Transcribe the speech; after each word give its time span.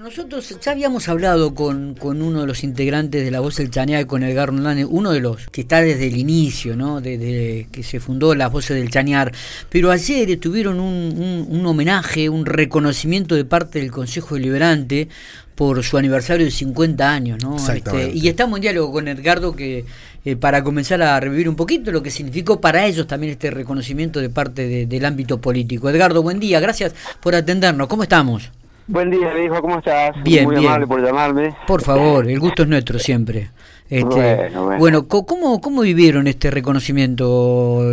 nosotros 0.00 0.56
ya 0.62 0.72
habíamos 0.72 1.10
hablado 1.10 1.54
con, 1.54 1.94
uno 2.00 2.40
de 2.40 2.46
los 2.46 2.64
integrantes 2.64 3.22
de 3.22 3.30
La 3.30 3.40
Voz 3.40 3.56
del 3.56 3.70
Chañar, 3.70 4.06
con 4.06 4.22
Edgar 4.22 4.48
Hernández, 4.48 4.86
uno 4.88 5.12
de 5.12 5.20
los 5.20 5.48
que 5.48 5.60
está 5.60 5.82
desde 5.82 6.06
el 6.06 6.16
inicio, 6.16 6.74
¿no? 6.74 7.02
Desde 7.02 7.68
que 7.70 7.82
se 7.82 8.00
fundó 8.00 8.34
Las 8.34 8.50
Voces 8.50 8.78
del 8.78 8.90
Chañar. 8.90 9.30
Pero 9.68 9.90
ayer 9.90 10.40
tuvieron 10.40 10.80
un, 10.80 11.46
un, 11.50 11.66
homenaje, 11.66 12.30
un 12.30 12.46
reconocimiento 12.46 13.34
de 13.34 13.44
parte 13.44 13.78
del 13.78 13.90
Consejo 13.90 14.36
Deliberante 14.36 15.08
por 15.54 15.84
su 15.84 15.98
aniversario 15.98 16.46
de 16.46 16.50
50 16.50 17.12
años, 17.12 17.44
¿no? 17.44 17.56
Este, 17.56 18.10
y 18.14 18.26
estamos 18.28 18.56
en 18.56 18.62
diálogo 18.62 18.92
con 18.92 19.06
Edgardo 19.06 19.54
que 19.54 19.84
eh, 20.24 20.34
para 20.34 20.64
comenzar 20.64 21.02
a 21.02 21.20
revivir 21.20 21.46
un 21.46 21.56
poquito 21.56 21.92
lo 21.92 22.02
que 22.02 22.10
significó 22.10 22.58
para 22.58 22.86
ellos 22.86 23.06
también 23.06 23.32
este 23.32 23.50
reconocimiento 23.50 24.18
de 24.18 24.30
parte 24.30 24.86
del 24.86 25.04
ámbito 25.04 25.42
político. 25.42 25.90
Edgardo, 25.90 26.22
buen 26.22 26.40
día, 26.40 26.58
gracias 26.58 26.94
por 27.20 27.34
atendernos. 27.34 27.86
¿Cómo 27.86 28.04
estamos? 28.04 28.50
Buen 28.90 29.08
día, 29.08 29.32
hijo, 29.40 29.60
¿cómo 29.60 29.78
estás? 29.78 30.20
Bien, 30.24 30.46
Muy 30.46 30.56
amable 30.56 30.84
por 30.84 31.00
llamarme. 31.00 31.54
Por 31.64 31.80
favor, 31.80 32.28
el 32.28 32.40
gusto 32.40 32.64
es 32.64 32.68
nuestro 32.68 32.98
siempre. 32.98 33.50
Este, 33.88 34.50
bueno, 34.80 35.06
¿cómo, 35.06 35.60
¿cómo 35.60 35.82
vivieron 35.82 36.26
este 36.26 36.50
reconocimiento? 36.50 37.84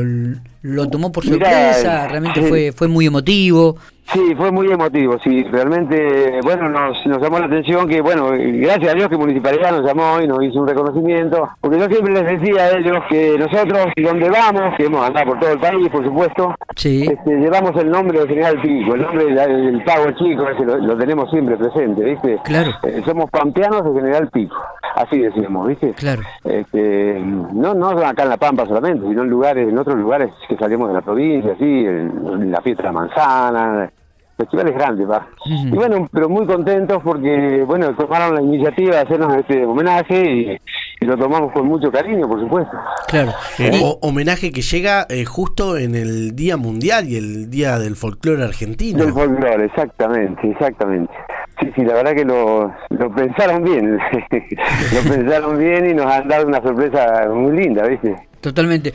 ¿Lo 0.64 0.90
tomó 0.90 1.12
por 1.12 1.24
sorpresa? 1.24 2.08
¿Realmente 2.08 2.42
fue, 2.42 2.72
fue 2.76 2.88
muy 2.88 3.06
emotivo? 3.06 3.78
Sí, 4.14 4.34
fue 4.38 4.52
muy 4.52 4.72
emotivo, 4.72 5.18
sí, 5.22 5.44
realmente, 5.52 6.40
bueno, 6.42 6.70
nos, 6.70 7.06
nos 7.06 7.22
llamó 7.22 7.40
la 7.40 7.48
atención 7.48 7.90
que, 7.90 8.00
bueno, 8.00 8.30
gracias 8.32 8.94
a 8.94 8.96
Dios 8.96 9.10
que 9.10 9.18
Municipalidad 9.18 9.72
nos 9.72 9.86
llamó 9.86 10.22
y 10.22 10.28
nos 10.28 10.42
hizo 10.44 10.62
un 10.62 10.68
reconocimiento, 10.68 11.50
porque 11.60 11.78
yo 11.78 11.88
siempre 11.88 12.14
les 12.14 12.40
decía 12.40 12.64
a 12.64 12.78
ellos 12.78 12.98
que 13.10 13.38
nosotros, 13.38 13.88
donde 13.98 14.30
vamos, 14.30 14.76
que 14.78 14.86
hemos 14.86 15.06
andado 15.06 15.26
por 15.26 15.40
todo 15.42 15.52
el 15.52 15.60
país, 15.60 15.90
por 15.90 16.06
supuesto, 16.06 16.56
sí. 16.78 17.06
este, 17.12 17.38
llevamos 17.38 17.76
el 17.76 17.92
nombre 17.92 18.22
de 18.22 18.28
General 18.30 18.62
Pico, 18.62 18.96
el 18.96 19.02
nombre 19.02 19.26
del, 19.26 19.84
pago 19.84 20.10
chico, 20.12 20.48
ese 20.48 20.64
lo, 20.64 20.98
tenemos 20.98 21.30
siempre 21.30 21.58
presente, 21.58 22.04
¿viste? 22.06 22.40
Claro. 22.46 22.72
Eh, 22.84 23.02
somos 23.06 23.30
pampeanos 23.30 23.84
de 23.84 24.00
General 24.00 24.30
Pico, 24.30 24.56
así 24.96 25.20
decíamos, 25.20 25.68
¿viste? 25.68 25.92
Claro. 25.94 26.22
Este, 26.46 27.20
no, 27.20 27.74
no 27.74 27.90
acá 27.90 28.24
en 28.24 28.30
La 28.30 28.38
Pampa 28.38 28.66
solamente, 28.66 29.06
sino 29.06 29.24
en 29.24 29.30
lugares, 29.30 29.68
en 29.68 29.78
otros 29.78 29.98
lugares 29.98 30.32
que 30.48 30.56
salimos 30.56 30.88
de 30.88 30.94
la 30.94 31.02
provincia, 31.02 31.52
así, 31.52 31.66
en 31.66 32.52
la 32.52 32.62
fiesta 32.62 32.84
de 32.84 32.88
la 32.88 32.94
manzana, 32.94 33.92
festivales 34.38 34.74
grandes, 34.76 35.10
va. 35.10 35.28
Y 35.46 35.72
bueno, 35.72 36.08
pero 36.12 36.30
muy 36.30 36.46
contentos 36.46 37.02
porque, 37.04 37.64
bueno, 37.66 37.96
tomaron 37.96 38.36
la 38.36 38.42
iniciativa 38.42 38.96
de 38.96 39.02
hacernos 39.02 39.36
este 39.36 39.66
homenaje 39.66 40.60
y, 41.00 41.06
lo 41.06 41.16
tomamos 41.16 41.52
con 41.54 41.68
mucho 41.68 41.92
cariño, 41.92 42.28
por 42.28 42.40
supuesto. 42.40 42.76
Claro. 43.08 43.32
Eh, 43.60 43.82
homenaje 44.02 44.52
que 44.52 44.62
llega 44.62 45.06
eh, 45.10 45.26
justo 45.26 45.78
en 45.78 45.96
el 45.96 46.36
Día 46.36 46.58
Mundial 46.58 47.08
y 47.08 47.18
el 47.18 47.50
Día 47.50 47.78
del 47.80 47.96
Folclore 47.96 48.44
Argentino. 48.44 49.04
Del 49.04 49.14
folclore, 49.14 49.66
exactamente, 49.66 50.50
exactamente. 50.50 51.14
Sí, 51.60 51.72
sí, 51.76 51.84
la 51.84 51.94
verdad 51.94 52.14
que 52.14 52.26
lo, 52.26 52.74
lo 52.90 53.16
pensaron 53.16 53.64
bien, 53.64 53.98
lo 54.94 55.10
pensaron 55.12 55.58
bien 55.58 55.90
y 55.90 55.94
nos 55.94 56.06
han 56.06 56.28
dado 56.28 56.48
una 56.48 56.62
sorpresa 56.62 57.28
muy 57.32 57.58
linda, 57.58 57.88
¿viste? 57.88 58.27
Totalmente. 58.48 58.94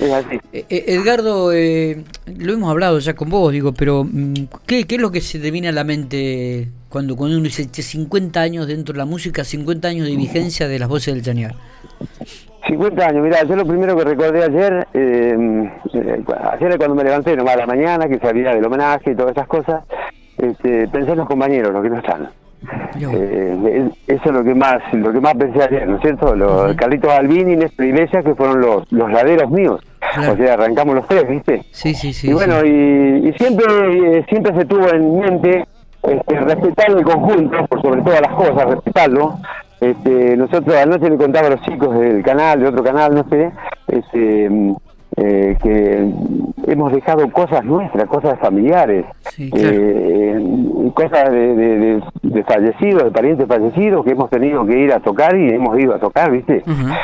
Eh, 0.51 0.65
eh, 0.71 0.85
Edgardo, 0.87 1.53
eh, 1.53 2.05
lo 2.39 2.55
hemos 2.55 2.71
hablado 2.71 2.99
ya 3.01 3.13
con 3.13 3.29
vos, 3.29 3.53
digo, 3.53 3.75
pero 3.75 4.03
mm, 4.03 4.33
¿qué, 4.65 4.85
¿qué, 4.85 4.95
es 4.95 5.01
lo 5.01 5.11
que 5.11 5.21
se 5.21 5.39
te 5.39 5.51
viene 5.51 5.69
a 5.69 5.73
la 5.73 5.85
mente 5.85 6.69
cuando, 6.89 7.17
cuando 7.17 7.37
uno 7.37 7.45
dice 7.45 7.65
50 7.65 8.41
años 8.41 8.67
dentro 8.67 8.95
de 8.95 8.99
la 8.99 9.05
música, 9.05 9.45
50 9.45 9.89
años 9.89 10.07
de 10.07 10.17
vigencia 10.17 10.69
de 10.69 10.79
las 10.79 10.89
voces 10.89 11.13
del 11.13 11.23
Chañar? 11.23 11.55
50 12.67 13.07
años, 13.07 13.23
mira, 13.23 13.45
yo 13.45 13.55
lo 13.55 13.67
primero 13.67 13.95
que 13.95 14.05
recordé 14.05 14.43
ayer, 14.43 14.89
eh, 14.95 15.71
ayer 16.53 16.79
cuando 16.79 16.95
me 16.95 17.05
levanté, 17.05 17.37
nomás 17.37 17.57
a 17.57 17.59
la 17.59 17.67
mañana, 17.67 18.09
que 18.09 18.19
sabía 18.21 18.55
del 18.55 18.65
homenaje 18.65 19.11
y 19.11 19.15
todas 19.15 19.33
esas 19.33 19.49
cosas, 19.49 19.85
este, 20.39 20.89
pensé 20.89 21.11
en 21.11 21.19
los 21.19 21.29
compañeros, 21.29 21.75
los 21.75 21.83
que 21.83 21.91
no 21.91 21.99
están. 21.99 22.31
Eh, 23.01 23.91
eso 24.07 24.23
es 24.25 24.33
lo 24.33 24.45
que 24.45 24.55
más 24.55 24.81
lo 24.93 25.13
que 25.13 25.21
más 25.21 25.35
pensé 25.35 25.63
ayer, 25.63 25.89
¿no 25.89 25.97
es 25.97 26.03
cierto? 26.03 26.35
Los 26.35 26.75
Carlitos 26.77 27.11
Albini 27.11 27.53
y 27.53 27.57
Néstor 27.57 27.87
Iglesias, 27.87 28.25
que 28.25 28.35
fueron 28.35 28.61
los, 28.61 28.91
los 28.93 29.11
laderos 29.11 29.51
míos. 29.51 29.81
O 30.19 30.37
sea, 30.37 30.55
arrancamos 30.55 30.95
los 30.95 31.09
tres, 31.09 31.27
¿viste? 31.29 31.65
Sí, 31.71 31.95
sí, 31.95 32.13
sí. 32.13 32.31
Y 32.31 32.33
bueno, 32.35 32.65
Y, 32.65 33.33
siempre 33.39 34.19
eh, 34.19 34.25
siempre 34.29 34.55
se 34.55 34.65
tuvo 34.67 34.89
en 34.91 35.19
mente 35.19 35.65
este, 36.03 36.41
respetar 36.41 36.91
el 36.91 37.05
conjunto, 37.05 37.67
por 37.67 37.81
sobre 37.81 38.03
todas 38.03 38.21
las 38.21 38.35
cosas, 38.35 38.69
respetarlo. 38.69 39.39
Este, 39.81 40.37
nosotros 40.37 40.77
anoche 40.77 41.11
le 41.11 41.17
contaba 41.17 41.49
a 41.49 41.51
los 41.51 41.63
chicos 41.63 41.99
del 41.99 42.23
canal, 42.23 42.61
de 42.61 42.69
otro 42.69 42.85
canal, 42.85 43.15
no 43.15 43.25
sé, 43.29 43.51
este, 43.89 44.49
eh, 45.17 45.57
que 45.63 46.11
hemos 46.67 46.93
dejado 46.93 47.31
cosas 47.31 47.65
nuestras, 47.65 48.07
cosas 48.09 48.39
familiares, 48.41 49.05
eh, 49.39 50.41
cosas 50.95 51.31
de, 51.31 52.03
fallecidos, 52.47 53.05
de 53.05 53.11
parientes 53.11 53.47
fallecidos 53.47 54.05
que 54.05 54.13
hemos 54.13 54.31
tenido 54.31 54.65
que 54.65 54.79
ir 54.79 54.93
a 54.93 55.01
tocar 55.01 55.37
y 55.37 55.51
hemos 55.51 55.79
ido 55.79 55.95
a 55.95 55.99
tocar, 55.99 56.31
¿viste? 56.31 56.63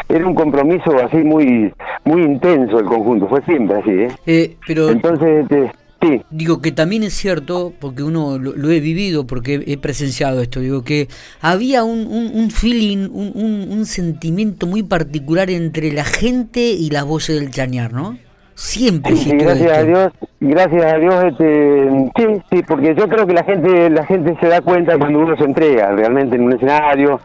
Era 0.08 0.26
un 0.26 0.34
compromiso 0.34 0.90
así 1.04 1.18
muy 1.18 1.72
muy 2.04 2.22
intenso 2.22 2.78
el 2.78 2.86
conjunto, 2.86 3.28
fue 3.28 3.42
siempre 3.42 3.78
así, 3.78 3.90
¿eh? 3.90 4.08
eh 4.26 4.56
pero... 4.66 4.88
Entonces, 4.88 5.42
este, 5.42 5.70
Sí. 6.00 6.22
Digo 6.30 6.62
que 6.62 6.70
también 6.70 7.02
es 7.02 7.14
cierto, 7.14 7.72
porque 7.80 8.04
uno 8.04 8.38
lo, 8.38 8.70
he 8.70 8.80
vivido, 8.80 9.26
porque 9.26 9.64
he 9.66 9.76
presenciado 9.78 10.40
esto, 10.40 10.60
digo 10.60 10.84
que 10.84 11.08
había 11.40 11.82
un, 11.82 12.06
un, 12.06 12.50
feeling, 12.50 13.08
un, 13.10 13.66
un, 13.68 13.84
sentimiento 13.84 14.68
muy 14.68 14.84
particular 14.84 15.50
entre 15.50 15.92
la 15.92 16.04
gente 16.04 16.60
y 16.60 16.90
las 16.90 17.04
voces 17.04 17.40
del 17.40 17.50
chañar, 17.50 17.92
¿no? 17.92 18.16
Siempre 18.54 19.14
sí, 19.16 19.30
gracias 19.36 19.78
a 19.78 19.82
Dios, 19.84 20.12
gracias 20.40 20.92
a 20.92 20.98
Dios, 20.98 21.24
este, 21.24 22.10
sí, 22.16 22.42
sí, 22.50 22.62
porque 22.66 22.94
yo 22.94 23.08
creo 23.08 23.26
que 23.26 23.32
la 23.32 23.44
gente, 23.44 23.90
la 23.90 24.04
gente 24.04 24.36
se 24.40 24.48
da 24.48 24.60
cuenta 24.60 24.98
cuando 24.98 25.20
uno 25.20 25.36
se 25.36 25.44
entrega 25.44 25.92
realmente 25.92 26.34
en 26.34 26.42
un 26.42 26.52
escenario, 26.52 27.20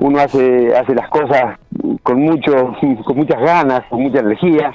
uno 0.00 0.18
hace, 0.18 0.74
hace 0.74 0.94
las 0.94 1.08
cosas 1.10 1.58
con 2.02 2.22
mucho, 2.22 2.74
con 3.04 3.16
muchas 3.16 3.40
ganas, 3.40 3.84
con 3.90 4.02
mucha 4.02 4.20
energía, 4.20 4.72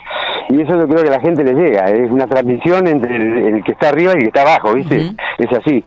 y 0.50 0.62
eso 0.62 0.78
yo 0.78 0.88
creo 0.88 1.04
que 1.04 1.10
a 1.10 1.18
la 1.18 1.20
gente 1.20 1.44
le 1.44 1.54
llega, 1.54 1.90
es 1.90 2.10
una 2.12 2.28
transmisión 2.28 2.88
entre 2.88 3.16
el, 3.16 3.64
que 3.64 3.72
está 3.72 3.90
arriba 3.90 4.14
y 4.14 4.18
el 4.18 4.22
que 4.22 4.28
está 4.28 4.42
abajo, 4.42 4.74
¿viste? 4.74 5.14
Es 5.38 5.52
así, 5.52 5.84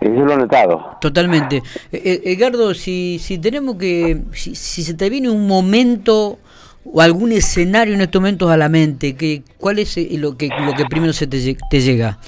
eso 0.00 0.24
lo 0.24 0.32
he 0.32 0.36
notado. 0.36 0.96
Totalmente. 1.00 1.62
Eh, 1.92 2.22
Edgardo, 2.24 2.74
si, 2.74 3.18
si 3.18 3.38
tenemos 3.38 3.76
que, 3.76 4.22
si, 4.32 4.54
se 4.54 4.94
te 4.94 5.10
viene 5.10 5.30
un 5.30 5.46
momento 5.46 6.38
o 6.84 7.00
algún 7.00 7.32
escenario 7.32 7.94
en 7.94 8.02
estos 8.02 8.20
momentos 8.20 8.50
a 8.50 8.56
la 8.56 8.68
mente, 8.68 9.16
que, 9.16 9.42
¿cuál 9.58 9.78
es 9.78 9.96
eh, 9.96 10.08
lo 10.18 10.36
que, 10.36 10.48
lo 10.48 10.74
que 10.74 10.84
primero 10.84 11.12
se 11.12 11.26
te, 11.26 11.56
te 11.70 11.80
llega? 11.80 12.18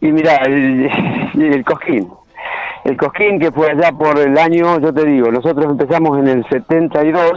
Y 0.00 0.06
mira, 0.12 0.36
el, 0.46 0.88
el 1.40 1.64
Cosquín. 1.64 2.08
El 2.88 2.96
Cosquín 2.96 3.38
que 3.38 3.52
fue 3.52 3.70
allá 3.70 3.92
por 3.92 4.18
el 4.18 4.38
año, 4.38 4.80
yo 4.80 4.94
te 4.94 5.04
digo, 5.04 5.30
nosotros 5.30 5.66
empezamos 5.66 6.18
en 6.20 6.28
el 6.28 6.46
72 6.48 7.32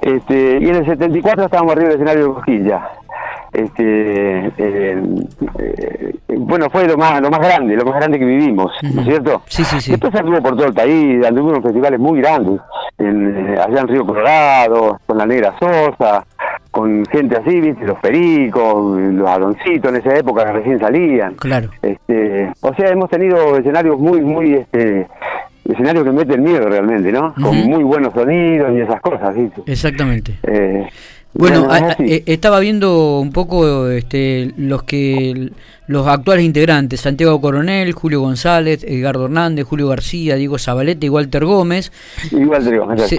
este, 0.00 0.58
y 0.60 0.68
en 0.68 0.74
el 0.74 0.84
74 0.84 1.44
estábamos 1.44 1.72
arriba 1.74 1.90
del 1.90 2.00
escenario 2.00 2.26
de 2.26 2.34
Cosquín 2.34 2.64
ya. 2.64 2.90
Este, 3.52 4.46
eh, 4.58 5.02
eh, 5.58 6.12
bueno, 6.38 6.68
fue 6.70 6.88
lo 6.88 6.96
más 6.96 7.20
lo 7.20 7.30
más 7.30 7.38
grande, 7.38 7.76
lo 7.76 7.84
más 7.84 7.94
grande 7.94 8.18
que 8.18 8.24
vivimos, 8.24 8.72
¿no 8.82 9.02
es 9.02 9.06
cierto? 9.06 9.42
Sí, 9.46 9.64
sí, 9.64 9.80
sí. 9.80 9.92
Después 9.92 10.12
anduvo 10.16 10.42
por 10.42 10.56
todo 10.56 10.66
el 10.66 10.74
país, 10.74 11.24
anduvo 11.24 11.54
en 11.54 11.62
festivales 11.62 12.00
muy 12.00 12.20
grandes, 12.20 12.60
en, 12.98 13.56
allá 13.56 13.80
en 13.80 13.88
Río 13.88 14.04
Colorado, 14.04 14.98
con 15.06 15.18
la 15.18 15.24
Negra 15.24 15.54
Sosa, 15.60 16.26
con 16.74 17.06
gente 17.06 17.36
así, 17.36 17.60
¿viste? 17.60 17.86
los 17.86 18.00
pericos, 18.00 19.00
los 19.00 19.28
aloncitos 19.28 19.92
en 19.92 20.00
esa 20.00 20.18
época 20.18 20.44
que 20.44 20.52
recién 20.54 20.80
salían. 20.80 21.34
Claro. 21.36 21.70
Este, 21.80 22.50
o 22.60 22.74
sea, 22.74 22.88
hemos 22.88 23.08
tenido 23.08 23.56
escenarios 23.56 23.96
muy, 23.96 24.20
muy, 24.22 24.54
este, 24.54 25.06
escenarios 25.64 26.02
que 26.02 26.10
meten 26.10 26.42
miedo 26.42 26.68
realmente, 26.68 27.12
¿no? 27.12 27.32
Con 27.34 27.56
muy 27.58 27.84
buenos 27.84 28.12
sonidos 28.12 28.72
y 28.74 28.80
esas 28.80 29.00
cosas, 29.00 29.36
¿viste? 29.36 29.62
Exactamente. 29.66 30.34
Eh, 30.42 30.84
bueno, 31.34 31.68
eh, 31.98 32.22
estaba 32.26 32.60
viendo 32.60 33.18
un 33.20 33.32
poco 33.32 33.88
este, 33.88 34.52
los 34.56 34.84
que 34.84 35.50
los 35.86 36.06
actuales 36.06 36.44
integrantes, 36.44 37.00
Santiago 37.00 37.40
Coronel, 37.40 37.92
Julio 37.92 38.20
González, 38.20 38.84
Edgardo 38.84 39.26
Hernández, 39.26 39.66
Julio 39.66 39.88
García, 39.88 40.36
Diego 40.36 40.58
Zabaleta 40.58 41.04
y 41.04 41.10
Walter 41.10 41.44
Gómez. 41.44 41.92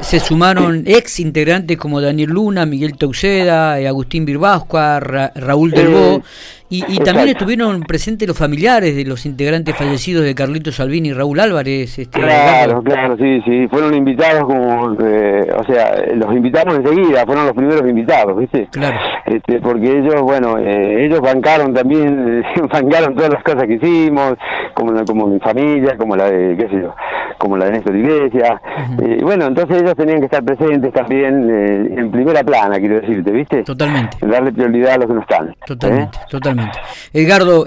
se, 0.02 0.20
sumaron 0.20 0.84
ex 0.88 1.20
integrantes 1.20 1.78
como 1.78 2.02
Daniel 2.02 2.32
Luna, 2.32 2.66
Miguel 2.66 2.98
Tauceda, 2.98 3.80
eh, 3.80 3.88
Agustín 3.88 4.26
Birbascua, 4.26 5.00
Raúl 5.00 5.72
Delbó, 5.72 6.24
y, 6.68 6.98
también 6.98 7.30
estuvieron 7.30 7.82
presentes 7.84 8.28
los 8.28 8.38
familiares 8.38 8.96
de 8.96 9.06
los 9.06 9.26
integrantes 9.28 9.76
fallecidos 9.76 10.24
de 10.24 10.34
Carlito 10.34 10.72
Salvini 10.72 11.10
y 11.10 11.14
Raúl 11.14 11.40
Álvarez. 11.40 12.00
Este, 12.00 12.20
claro, 12.20 12.82
claro, 12.82 13.16
sí, 13.18 13.40
sí, 13.46 13.68
fueron 13.70 13.94
invitados 13.94 14.46
como, 14.46 14.98
eh, 15.00 15.48
o 15.56 15.64
sea, 15.64 16.04
los 16.16 16.36
invitaron 16.36 16.84
enseguida, 16.84 17.24
fueron 17.26 17.46
los 17.46 17.54
primeros 17.54 17.88
invitados, 17.88 18.05
¿viste? 18.38 18.68
Claro. 18.72 19.00
Este, 19.26 19.60
porque 19.60 19.98
ellos, 19.98 20.22
bueno, 20.22 20.60
eh, 20.60 21.04
ellos 21.06 21.20
bancaron 21.20 21.74
también, 21.74 22.44
bancaron 22.72 23.16
todas 23.16 23.32
las 23.32 23.44
cosas 23.44 23.64
que 23.64 23.74
hicimos, 23.74 24.36
como, 24.76 25.04
como 25.04 25.28
mi 25.28 25.40
familia, 25.40 25.98
como 25.98 26.16
la 26.16 26.30
de, 26.30 26.56
qué 26.56 26.70
sé 26.70 26.82
yo, 26.84 26.94
como 27.40 27.58
la 27.58 27.66
de 27.66 27.72
Néstor 27.72 27.96
Iglesias. 27.96 28.62
Eh, 29.02 29.20
bueno, 29.24 29.46
entonces 29.48 29.82
ellos 29.82 29.96
tenían 29.96 30.20
que 30.20 30.26
estar 30.26 30.44
presentes 30.44 30.94
también 30.94 31.50
eh, 31.50 31.96
en 31.98 32.12
primera 32.12 32.44
plana, 32.44 32.78
quiero 32.78 33.02
decirte, 33.02 33.32
¿viste? 33.32 33.64
Totalmente. 33.64 34.16
Darle 34.28 34.52
prioridad 34.52 34.94
a 34.94 34.98
los 35.00 35.08
que 35.08 35.14
no 35.14 35.22
están. 35.22 35.56
Totalmente, 35.66 36.20
totalmente. 36.30 36.78
Edgardo, 37.12 37.66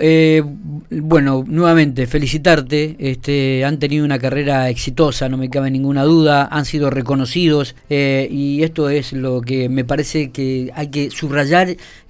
bueno, 0.90 1.44
nuevamente 1.44 2.06
felicitarte, 2.06 2.94
este, 3.00 3.64
han 3.64 3.80
tenido 3.80 4.04
una 4.04 4.20
carrera 4.20 4.68
exitosa, 4.68 5.28
no 5.28 5.36
me 5.36 5.50
cabe 5.50 5.72
ninguna 5.72 6.04
duda, 6.04 6.48
han 6.50 6.64
sido 6.64 6.88
reconocidos 6.90 7.74
y 7.88 8.62
esto 8.62 8.90
es 8.90 9.12
lo 9.12 9.40
que 9.40 9.68
me 9.68 9.84
parece 9.84 10.30
que 10.30 10.70
hay 10.74 10.88
que 10.88 11.10
subrayar 11.10 11.47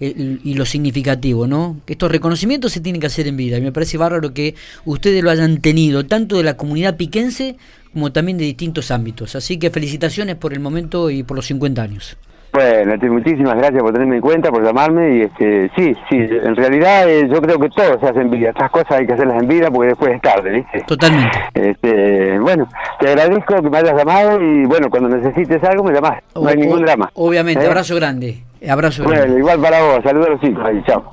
y 0.00 0.54
lo 0.54 0.64
significativo, 0.64 1.46
¿no? 1.46 1.76
Estos 1.86 2.10
reconocimientos 2.10 2.72
se 2.72 2.80
tienen 2.80 3.00
que 3.00 3.06
hacer 3.06 3.26
en 3.26 3.36
vida 3.36 3.58
y 3.58 3.60
me 3.60 3.72
parece 3.72 3.98
bárbaro 3.98 4.32
que 4.34 4.54
ustedes 4.84 5.22
lo 5.22 5.30
hayan 5.30 5.58
tenido, 5.58 6.06
tanto 6.06 6.36
de 6.36 6.44
la 6.44 6.56
comunidad 6.56 6.96
piquense 6.96 7.56
como 7.92 8.12
también 8.12 8.38
de 8.38 8.44
distintos 8.44 8.90
ámbitos. 8.90 9.34
Así 9.34 9.58
que 9.58 9.70
felicitaciones 9.70 10.36
por 10.36 10.52
el 10.52 10.60
momento 10.60 11.10
y 11.10 11.22
por 11.22 11.36
los 11.36 11.46
50 11.46 11.82
años. 11.82 12.16
Bueno, 12.52 12.94
muchísimas 13.12 13.56
gracias 13.56 13.82
por 13.82 13.92
tenerme 13.92 14.16
en 14.16 14.22
cuenta, 14.22 14.50
por 14.50 14.64
llamarme 14.64 15.16
y 15.16 15.20
este, 15.22 15.70
sí, 15.76 15.94
sí, 16.08 16.16
en 16.16 16.56
realidad 16.56 17.08
eh, 17.08 17.28
yo 17.30 17.42
creo 17.42 17.58
que 17.58 17.68
todo 17.68 18.00
se 18.00 18.06
hace 18.06 18.20
en 18.20 18.30
vida, 18.30 18.48
estas 18.48 18.70
cosas 18.70 18.92
hay 18.92 19.06
que 19.06 19.12
hacerlas 19.12 19.42
en 19.42 19.48
vida 19.48 19.70
porque 19.70 19.88
después 19.88 20.14
es 20.14 20.22
tarde, 20.22 20.50
¿viste? 20.50 20.82
Totalmente. 20.86 21.38
Este, 21.52 22.38
bueno, 22.38 22.66
te 23.00 23.08
agradezco 23.08 23.62
que 23.62 23.68
me 23.68 23.78
hayas 23.78 23.94
llamado 23.94 24.40
y 24.40 24.64
bueno, 24.64 24.88
cuando 24.88 25.10
necesites 25.10 25.62
algo 25.62 25.84
me 25.84 25.92
llamás, 25.92 26.22
no 26.34 26.48
hay 26.48 26.56
ningún 26.56 26.82
drama. 26.82 27.10
Obviamente, 27.14 27.64
¿Eh? 27.64 27.68
abrazo 27.68 27.94
grande, 27.96 28.42
abrazo 28.68 29.04
bueno, 29.04 29.38
igual 29.38 29.60
para 29.60 29.80
vos, 29.82 30.00
saludos 30.02 30.26
a 30.26 30.30
los 30.30 30.40
chicos 30.40 30.64
ahí, 30.64 30.82
chao. 30.86 31.04